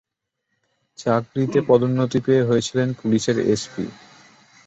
[0.99, 3.85] চাকরিতে পদোন্নতি পেয়ে হয়েছিলেন পুলিশের এসপি।